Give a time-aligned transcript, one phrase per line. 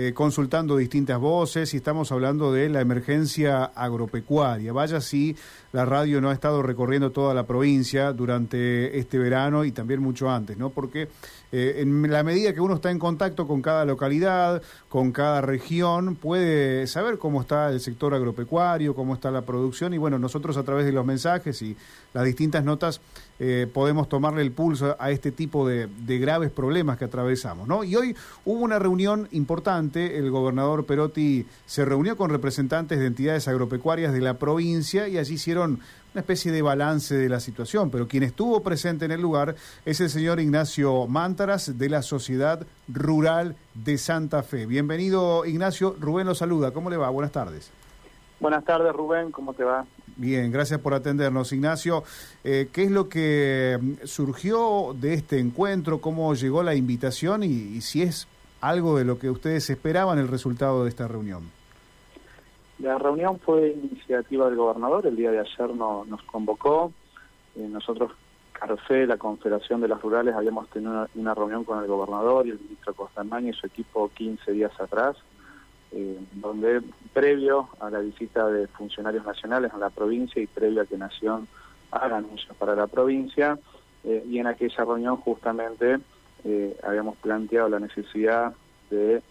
[0.00, 4.72] eh, consultando distintas voces y estamos hablando de la emergencia agropecuaria.
[4.72, 5.34] Vaya si
[5.72, 10.30] la radio no ha estado recorriendo toda la provincia durante este verano y también mucho
[10.30, 10.70] antes, ¿no?
[10.70, 11.08] Porque
[11.50, 16.14] eh, en la medida que uno está en contacto con cada localidad, con cada región,
[16.14, 20.62] puede saber cómo está el sector agropecuario, cómo está la producción y bueno, nosotros a
[20.62, 21.76] través de los mensajes y
[22.14, 23.00] las distintas notas
[23.40, 27.68] eh, podemos tomarle el pulso a este tipo de, graves problemas que atravesamos.
[27.68, 27.84] ¿no?
[27.84, 33.46] Y hoy hubo una reunión importante, el gobernador Perotti se reunió con representantes de entidades
[33.46, 35.80] agropecuarias de la provincia y allí hicieron
[36.14, 40.00] una especie de balance de la situación, pero quien estuvo presente en el lugar es
[40.00, 44.66] el señor Ignacio Mántaras de la Sociedad Rural de Santa Fe.
[44.66, 47.10] Bienvenido Ignacio, Rubén lo saluda, ¿cómo le va?
[47.10, 47.70] Buenas tardes.
[48.40, 49.84] Buenas tardes Rubén, ¿cómo te va?
[50.16, 51.52] Bien, gracias por atendernos.
[51.52, 52.04] Ignacio,
[52.44, 56.00] eh, ¿qué es lo que mm, surgió de este encuentro?
[56.00, 57.42] ¿Cómo llegó la invitación?
[57.42, 58.28] Y, si es
[58.60, 61.50] algo de lo que ustedes esperaban el resultado de esta reunión.
[62.80, 66.92] La reunión fue iniciativa del gobernador, el día de ayer no, nos convocó.
[67.56, 68.12] Eh, nosotros,
[68.52, 72.58] Carfe, la Confederación de las Rurales, habíamos tenido una, reunión con el gobernador y el
[72.60, 75.16] ministro Costamaña y su equipo 15 días atrás
[75.90, 76.82] eh, donde
[77.14, 81.48] previo a la visita de funcionarios nacionales a la provincia y previo a que Nación
[81.90, 83.58] haga anuncios para la provincia,
[84.04, 85.98] eh, y en aquella reunión justamente
[86.44, 88.52] eh, habíamos planteado la necesidad
[88.90, 89.22] de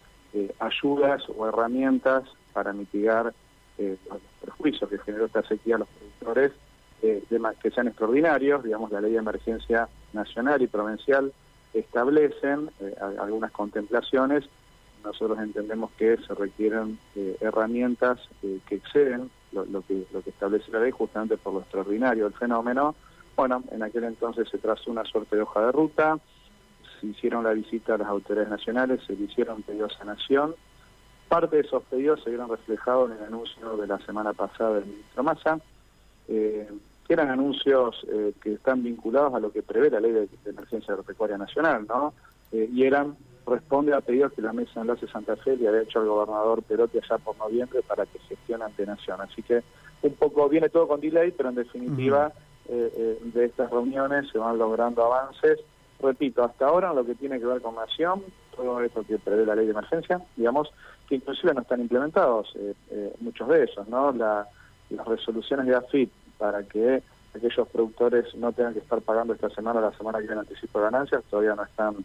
[0.59, 3.33] ayudas o herramientas para mitigar
[3.77, 6.51] los perjuicios que generó esta sequía a los productores,
[7.01, 11.31] que sean extraordinarios, digamos, la ley de emergencia nacional y provincial
[11.73, 12.69] establecen
[13.19, 14.47] algunas contemplaciones
[15.03, 20.71] nosotros entendemos que se requieren eh, herramientas eh, que exceden lo, que, lo que establece
[20.71, 22.95] la ley justamente por lo extraordinario del fenómeno.
[23.35, 26.19] Bueno, en aquel entonces se trazó una suerte de hoja de ruta,
[26.99, 30.55] se hicieron la visita a las autoridades nacionales, se le hicieron pedidos a Nación.
[31.27, 34.85] Parte de esos pedidos se vieron reflejados en el anuncio de la semana pasada del
[34.85, 35.59] ministro Massa,
[36.27, 36.69] eh,
[37.05, 38.05] que eran anuncios
[38.41, 42.13] que están vinculados a lo que prevé la ley de, emergencia agropecuaria nacional, ¿no?
[42.51, 43.15] y eran
[43.47, 46.61] responde a pedidos que la Mesa de Enlace Santa Fe le había hecho al gobernador
[46.63, 49.21] Perotti allá por noviembre para que gestione ante Nación.
[49.21, 49.63] Así que
[50.01, 52.31] un poco viene todo con delay, pero en definitiva
[52.67, 55.59] eh, eh, de estas reuniones se van logrando avances.
[55.99, 58.23] Repito, hasta ahora lo que tiene que ver con Nación,
[58.55, 60.69] todo esto que prevé la ley de emergencia, digamos,
[61.07, 64.11] que inclusive no están implementados eh, muchos de esos, ¿no?
[64.11, 64.47] las
[65.07, 67.01] resoluciones de AFIP para que
[67.33, 70.85] aquellos productores no tengan que estar pagando esta semana la semana que viene anticipo de
[70.85, 71.95] ganancias, todavía no están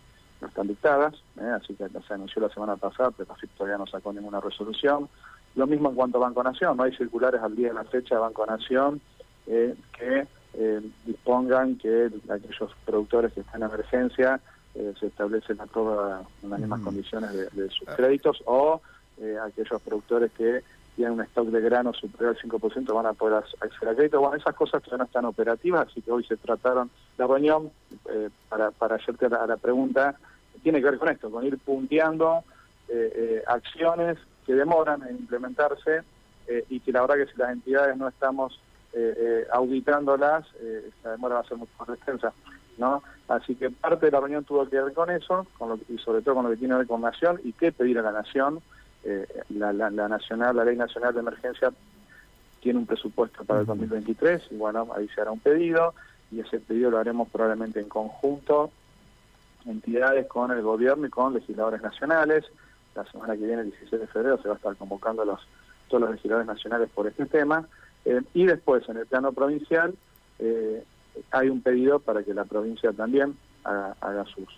[0.42, 1.50] no están dictadas, ¿eh?
[1.54, 5.08] así que se anunció la semana pasada, pero todavía no sacó ninguna resolución.
[5.54, 8.16] Lo mismo en cuanto a Banco Nación, no hay circulares al día de la fecha
[8.16, 9.00] de Banco Nación
[9.47, 14.41] eh, que eh, dispongan que aquellos productores que están en emergencia
[14.98, 16.84] se establecen a todas las mismas mm.
[16.84, 17.94] condiciones de, sus ah.
[17.94, 18.81] créditos o
[19.44, 20.62] aquellos productores que
[20.97, 24.20] tienen un stock de grano superior al 5% van a poder acceder a crédito.
[24.20, 27.70] Bueno, esas cosas todavía no están operativas, así que hoy se trataron la reunión,
[28.48, 30.16] para, para hacerte a la pregunta,
[30.62, 32.45] tiene que ver con esto, con ir punteando
[32.89, 36.03] eh, eh, acciones que demoran en implementarse
[36.47, 38.61] eh, y que la verdad que si las entidades no estamos
[39.50, 42.31] auditándolas, esa demora va a ser mucho más extensa.
[42.77, 43.03] ¿no?
[43.27, 46.21] Así que parte de la reunión tuvo que ver con eso, con lo, y sobre
[46.21, 48.61] todo con lo que tiene que ver con Nación y qué pedir a la Nación.
[49.49, 51.73] La, la, nacional, la Ley Nacional de Emergencia
[52.61, 55.94] tiene un presupuesto para el 2023 y bueno, ahí se hará un pedido
[56.31, 58.71] y ese pedido lo haremos probablemente en conjunto
[59.67, 62.45] entidades con el gobierno y con legisladores nacionales.
[62.95, 65.39] La semana que viene, el 16 de febrero, se va a estar convocando a
[65.89, 67.67] todos los legisladores nacionales por este tema.
[68.05, 69.95] Eh, y después, en el plano provincial,
[70.39, 70.84] eh,
[71.31, 74.49] hay un pedido para que la provincia también haga, sus,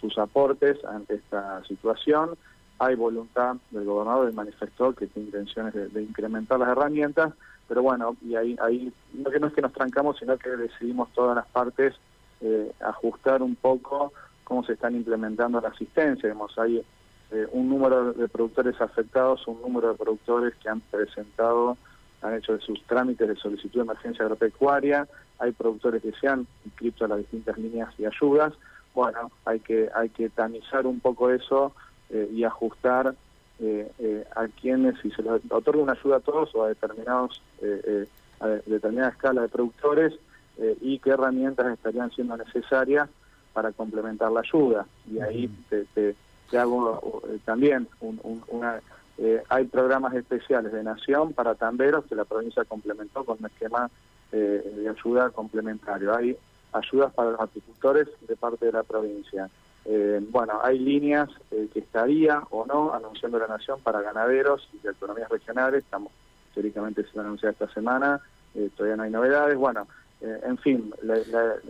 [0.00, 2.36] sus aportes ante esta situación.
[2.78, 7.32] Hay voluntad del gobernador, él manifestó que tiene intenciones de, incrementar las herramientas,
[7.66, 11.12] pero bueno, y ahí, ahí no, que no es que nos trancamos, sino que decidimos
[11.12, 11.94] todas las partes
[12.40, 14.12] eh, ajustar un poco
[14.48, 16.26] cómo se están implementando la asistencia.
[16.26, 16.82] Vemos hay
[17.30, 21.76] eh, un número de productores afectados, un número de productores que han presentado,
[22.22, 25.06] han hecho sus trámites de solicitud de emergencia agropecuaria,
[25.38, 28.54] hay productores que se han inscrito a las distintas líneas de ayudas.
[28.94, 31.74] Bueno, hay que, hay que tamizar un poco eso
[32.08, 33.14] eh, y ajustar
[33.60, 37.42] eh, a quienes, si se les otorga una ayuda a todos o a determinados
[38.40, 40.14] a determinada escala de productores
[40.80, 43.08] y qué herramientas estarían siendo necesarias
[43.58, 44.86] para complementar la ayuda.
[45.10, 46.14] Y ahí te,
[46.56, 47.88] hago eh, también
[48.46, 48.80] una...
[49.20, 53.90] Eh, hay programas especiales de Nación para tamberos que la provincia complementó con un esquema
[54.30, 56.14] eh, de ayuda complementario.
[56.14, 56.38] Hay
[56.72, 59.50] ayudas para los agricultores de parte de la provincia.
[60.30, 65.30] bueno, hay líneas que estaría o no anunciando la Nación para ganaderos y de economías
[65.30, 66.12] regionales, estamos
[66.54, 68.20] teóricamente se va a anunciar esta semana,
[68.76, 69.88] todavía no hay novedades, bueno,
[70.20, 70.92] en fin,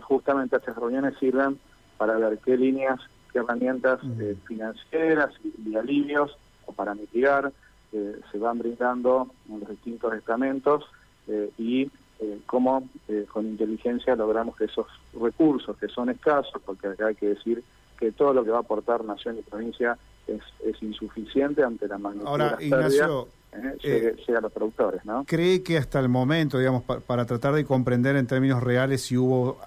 [0.01, 1.57] justamente estas reuniones sirven
[1.99, 2.99] para ver qué líneas,
[3.31, 3.99] qué herramientas
[4.47, 6.35] financieras y, alivios
[6.65, 7.53] o para mitigar
[7.91, 10.85] se van brindando en los distintos estamentos
[11.57, 11.91] y
[12.21, 17.15] eh, cómo eh, con inteligencia logramos que esos recursos que son escasos, porque acá hay
[17.15, 17.63] que decir
[17.97, 19.97] que todo lo que va a aportar nación y provincia
[20.27, 25.05] es, es insuficiente ante la magnitud Ahora, de las Ignacio, eh, llega, a los productores,
[25.05, 25.23] ¿no?
[25.25, 29.57] ¿Cree que hasta el momento, digamos, para tratar de comprender en términos reales si hubo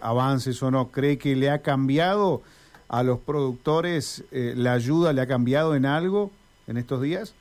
[0.00, 2.42] avances o no, cree que le ha cambiado
[2.88, 6.30] a los productores la ayuda, le ha cambiado en algo
[6.66, 7.34] en estos días?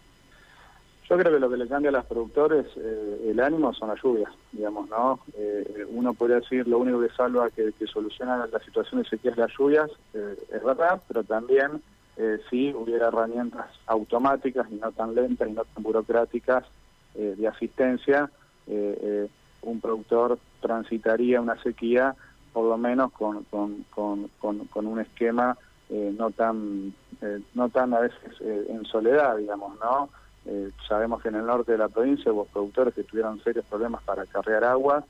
[1.12, 4.02] Yo creo que lo que le cambia a los productores eh, el ánimo son las
[4.02, 5.20] lluvias, digamos, ¿no?
[5.38, 9.32] Eh, uno podría decir lo único que salva, que, que soluciona la situación de sequía
[9.32, 11.82] es las lluvias, eh, es verdad, pero también
[12.52, 16.66] si hubiera herramientas automáticas y no tan lentas y no tan burocráticas
[17.16, 18.30] de asistencia,
[19.62, 22.16] un productor transitaría una sequía
[22.54, 25.58] por lo menos con, con, con, con un esquema
[25.90, 26.94] no tan
[27.54, 30.10] no tan a veces en soledad, digamos, ¿no?
[30.46, 34.02] Eh, sabemos que en el norte de la provincia hubo productores que tuvieron serios problemas
[34.04, 35.04] para carrear agua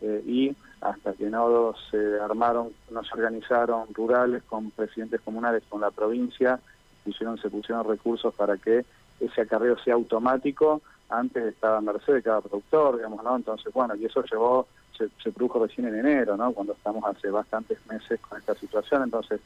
[0.00, 5.82] eh, y hasta que no se armaron, no se organizaron rurales con presidentes comunales con
[5.82, 6.58] la provincia,
[7.04, 8.86] pusieron, se pusieron recursos para que
[9.20, 13.36] ese acarreo sea automático, antes estaba en merced de cada productor, digamos, ¿no?
[13.36, 14.66] Entonces, bueno, y eso llevó,
[14.96, 16.52] se, produjo recién en enero, ¿no?
[16.52, 19.40] Cuando estamos hace bastantes meses con esta situación, entonces,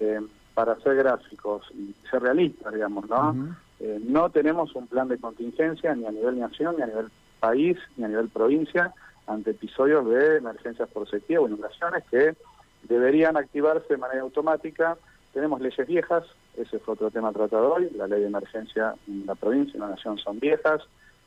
[0.00, 0.20] eh,
[0.54, 3.56] para ser gráficos y ser realistas, digamos, ¿no?
[3.80, 7.76] Eh, no tenemos un plan de contingencia ni a nivel nación, ni a nivel país,
[7.96, 8.92] ni a nivel provincia
[9.26, 12.36] ante episodios de emergencias por sequía o inundaciones que
[12.82, 14.96] deberían activarse de manera automática.
[15.32, 16.24] Tenemos leyes viejas,
[16.56, 19.88] ese fue otro tema tratado hoy, la ley de emergencia en la provincia y la
[19.88, 20.82] nación son viejas.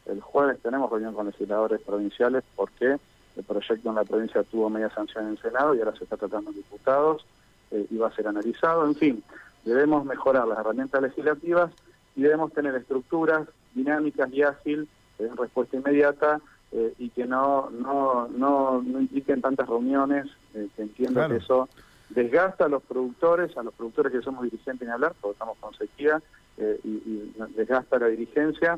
[0.10, 2.98] El jueves tenemos reunión con legisladores provinciales porque
[3.36, 6.18] el proyecto en la provincia tuvo media sanción en el Senado y ahora se está
[6.18, 7.26] tratando en diputados
[7.72, 8.86] eh, y va a ser analizado.
[8.86, 9.24] En fin,
[9.64, 11.72] debemos mejorar las herramientas legislativas
[12.16, 14.88] y debemos tener estructuras dinámicas y ágil
[15.20, 20.82] en respuesta inmediata eh, y que no, no, no, no, impliquen tantas reuniones, eh, que
[20.82, 21.70] entiendo que eso
[22.10, 25.74] desgasta a los productores, a los productores que somos dirigentes en hablar, porque estamos con
[25.76, 26.22] sequía,
[26.58, 28.78] eh, y, desgasta la dirigencia,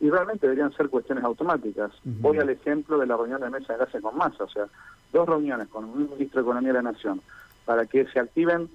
[0.00, 1.92] y realmente deberían ser cuestiones automáticas.
[2.04, 4.66] Voy al ejemplo de la reunión de mesa de enlace con masa, o sea,
[5.12, 7.20] dos reuniones con un ministro de Economía de la Nación,
[7.64, 8.70] para que se activen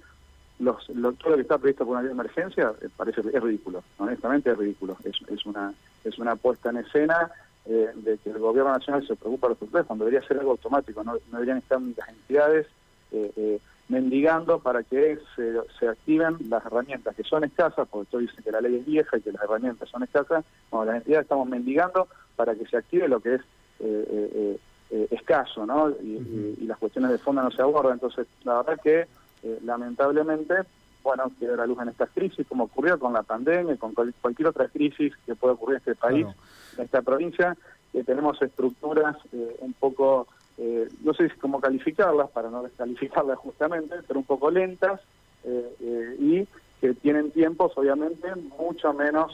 [0.58, 4.50] los, todo lo que está previsto por una de emergencia eh, parece es ridículo, honestamente
[4.50, 4.96] es ridículo.
[5.04, 7.30] Es, es una es una puesta en escena
[7.66, 10.52] eh, de que el gobierno nacional se preocupa de los productores cuando debería ser algo
[10.52, 12.66] automático, no, deberían estar las entidades
[13.10, 13.60] eh,
[13.92, 18.50] mendigando para que se, se, activen las herramientas que son escasas, porque todos dicen que
[18.50, 22.08] la ley es vieja y que las herramientas son escasas, bueno, las entidades estamos mendigando
[22.36, 23.40] para que se active lo que es
[25.10, 25.90] escaso, ¿no?
[25.90, 29.06] Y, y, las cuestiones de fondo no se abordan, entonces la verdad que
[29.42, 30.54] eh, lamentablemente,
[31.02, 34.48] bueno, que la luz en estas crisis, como ocurrió con la pandemia y con cualquier
[34.48, 36.26] otra crisis que pueda ocurrir en este país,
[36.76, 37.56] en esta provincia,
[37.92, 43.96] que tenemos estructuras eh, un poco, eh, no sé cómo calificarlas, para no descalificarlas justamente,
[44.06, 45.00] pero un poco lentas
[46.20, 46.46] y
[46.80, 49.32] que tienen tiempos obviamente mucho menos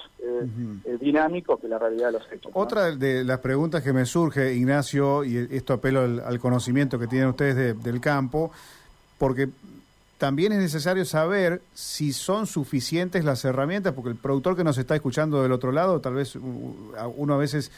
[1.01, 2.51] dinámicos que la realidad de los hechos.
[2.55, 7.29] Otra de las preguntas que me surge, Ignacio, y esto apelo al, conocimiento que tienen
[7.29, 8.53] ustedes del campo,
[9.19, 9.51] porque
[10.19, 14.97] también es necesario saber si son suficientes las herramientas, porque el productor que nos está
[14.97, 17.71] escuchando del otro lado, tal vez uno a veces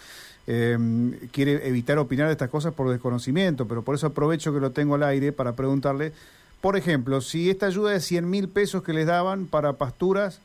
[0.50, 4.73] em, quiere evitar opinar de estas cosas por desconocimiento, pero por eso aprovecho que lo
[4.73, 6.12] tengo al aire para preguntarle,
[6.61, 10.40] por ejemplo, si esta ayuda de 100 mil pesos que les daban para pasturas,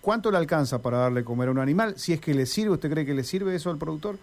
[0.00, 1.98] ¿cuánto le alcanza para darle comer a un animal?
[1.98, 4.16] Si es que le sirve, ¿usted cree que le sirve eso al productor?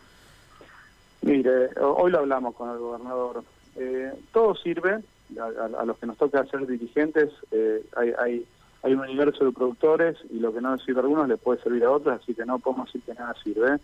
[1.24, 3.44] Mire, hoy lo hablamos con el gobernador.
[3.76, 5.04] Eh, todo sirve,
[5.40, 8.46] a, los que nos toca ser dirigentes, eh, hay, hay,
[8.84, 11.84] hay un universo de productores y lo que no sirve a algunos le puede servir
[11.84, 13.78] a otros, así que no podemos decir que nada sirve,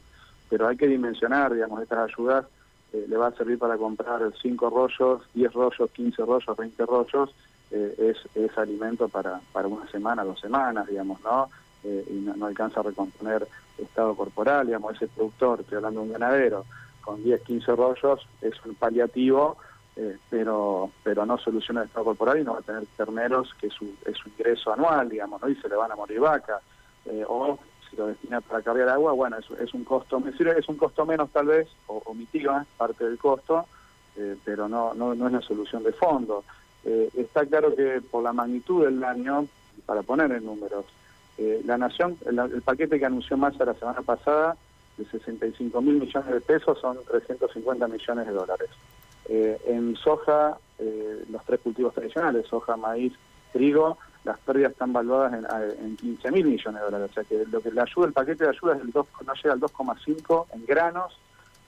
[0.54, 2.46] pero hay que dimensionar, digamos, estas ayudas
[2.94, 7.36] eh, le va a servir para comprar 5 rollos, 10 rollos, 15 rollos, 20 rollos,
[7.72, 11.50] eh, es, es alimento para, para una semana, dos semanas, digamos, ¿no?
[11.84, 13.48] y no, alcanza a recomponer
[13.80, 16.66] estado corporal, digamos, ese productor, estoy hablando de un ganadero,
[17.02, 19.58] con 10, 15 rollos, es un paliativo
[19.96, 23.68] eh, pero pero no soluciona el estado corporal y no va a tener terneros que
[23.68, 25.50] es su, es su ingreso anual, digamos, ¿no?
[25.50, 26.62] y se le van a morir vacas.
[27.06, 27.58] Eh, o
[27.98, 31.68] lo destina para cargar agua, bueno, es, un costo, es un costo menos tal vez,
[31.88, 33.66] o, mitiga parte del costo,
[34.16, 36.44] eh, pero no, no, no es la solución de fondo.
[36.86, 39.48] Eh, está claro que por la magnitud del daño,
[39.86, 40.86] para poner en números,
[41.38, 44.56] eh, la Nación, el, paquete que anunció Massa la semana pasada,
[44.98, 48.70] de 65 mil millones de pesos, son 350 millones de dólares.
[49.26, 50.58] En soja,
[51.30, 53.14] los tres cultivos tradicionales, soja, maíz,
[53.54, 57.12] trigo, las pérdidas están valuadas en, en 15 mil millones de dólares.
[57.12, 59.34] O sea que lo que le ayuda, el paquete de ayuda es el 2, no
[59.34, 61.18] llega al 2,5 en granos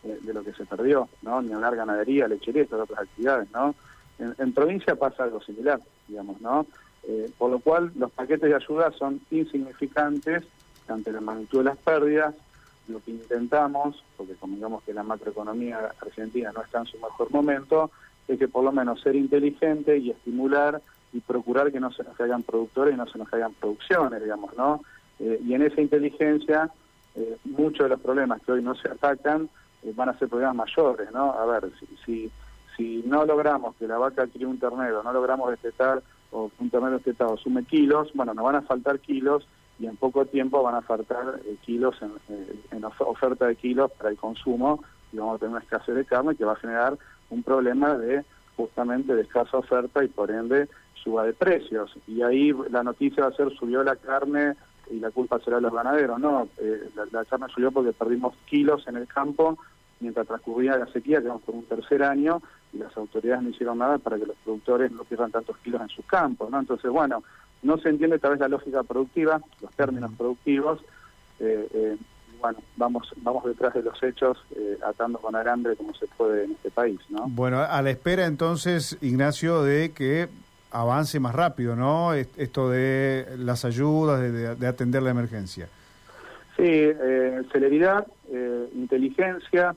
[0.06, 1.42] de lo que se perdió, ¿no?
[1.42, 3.74] Ni hablar ganadería, lechería otras actividades, ¿no?
[4.20, 6.66] En, provincia pasa algo similar, digamos, ¿no?
[7.04, 10.44] Eh, por lo cual los paquetes de ayuda son insignificantes
[10.88, 12.34] ante la magnitud de las pérdidas.
[12.88, 17.92] Lo que intentamos, porque convengamos que la macroeconomía argentina no está en su mejor momento,
[18.28, 20.82] es que por lo menos ser inteligente y estimular
[21.16, 24.56] y procurar que no se nos caigan productores y no se nos caigan producciones, digamos,
[24.58, 24.82] ¿no?
[25.20, 26.70] Eh, y en esa inteligencia,
[27.16, 29.50] eh, muchos de los problemas que hoy no se atacan
[29.96, 31.32] van a ser problemas mayores, ¿no?
[31.32, 32.32] A ver, si, si
[32.76, 36.96] si no logramos que la vaca críe un ternero, no logramos destetar o un ternero
[36.96, 39.48] destetado sume kilos, bueno, nos van a faltar kilos
[39.80, 43.92] y en poco tiempo van a faltar eh, kilos en, eh, en, oferta de kilos
[43.92, 46.98] para el consumo y vamos a tener una escasez de carne que va a generar
[47.30, 48.24] un problema de
[48.58, 50.70] justamente de escasa oferta y por ende
[51.06, 51.98] suba de precios.
[52.08, 54.56] Y ahí la noticia va a ser subió la carne
[54.92, 56.20] y la culpa será de los ganaderos.
[56.20, 59.58] No, eh, la, la, carne subió porque perdimos kilos en el campo
[60.00, 62.42] mientras transcurría la sequía, que vamos por un tercer año,
[62.74, 65.90] y las autoridades no hicieron nada para que los productores no pierdan tantos kilos en
[65.90, 66.60] sus campos, ¿no?
[66.60, 67.24] Entonces, bueno,
[67.64, 70.82] no se entiende tal vez la lógica productiva, los términos productivos,
[71.40, 71.98] eh, eh,
[72.40, 76.52] bueno, vamos vamos detrás de los hechos, eh, atando con alambre como se puede en
[76.52, 77.26] este país, ¿no?
[77.28, 80.30] Bueno, a la espera entonces, Ignacio, de que
[80.82, 82.14] avance más rápido, ¿no?
[82.14, 85.68] Esto de las ayudas, de, atender la emergencia.
[86.56, 86.92] Sí,
[87.52, 88.08] celeridad,
[88.74, 89.76] inteligencia,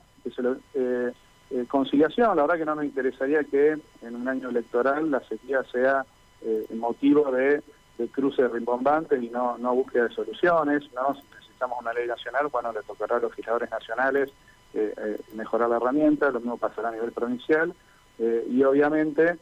[0.73, 1.11] eh,
[1.51, 5.63] eh, conciliación, la verdad que no nos interesaría que en un año electoral la sequía
[5.71, 6.05] sea
[6.41, 7.63] eh, motivo de,
[8.11, 11.15] cruce rimbombantes y no, no búsqueda de soluciones, ¿no?
[11.15, 14.31] Si necesitamos una ley nacional, bueno, le tocará a los legisladores nacionales
[14.73, 17.73] eh, mejorar la herramienta, lo mismo pasará a nivel provincial,
[18.19, 19.37] y obviamente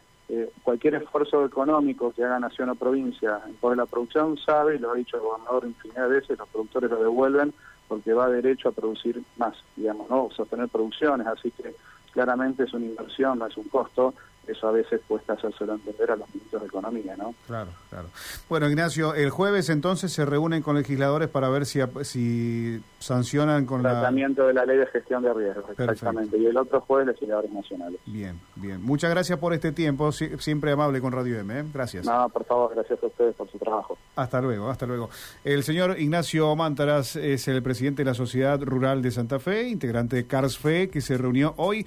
[0.64, 4.96] cualquier esfuerzo económico que haga nación o provincia por la producción sabe, y lo ha
[4.96, 7.54] dicho el gobernador infinidad de veces, los productores lo devuelven
[7.88, 10.30] porque va derecho a producir más, digamos, ¿no?
[10.36, 11.74] Sostener producciones, así que
[12.12, 14.14] claramente es una inversión, no es un costo,
[14.48, 17.34] eso a veces cuesta hacérselo entender a los ministros de Economía, ¿no?
[17.46, 18.08] Claro, claro.
[18.50, 23.86] Bueno, Ignacio, el jueves entonces se reúnen con legisladores para ver si, si sancionan con
[23.86, 26.38] el tratamiento de la ley de gestión de riesgos, exactamente.
[26.38, 28.00] Y el otro jueves legisladores nacionales.
[28.06, 28.82] Bien, bien.
[28.82, 31.60] Muchas gracias por este tiempo, siempre amable con Radio M.
[31.60, 31.64] ¿eh?
[31.74, 32.06] Gracias.
[32.06, 33.98] No, por favor, gracias a ustedes por su trabajo.
[34.16, 35.10] Hasta luego, hasta luego.
[35.44, 40.16] El señor Ignacio Mántaras es el presidente de la Sociedad Rural de Santa Fe, integrante
[40.16, 41.86] de CARSFE, que se reunió hoy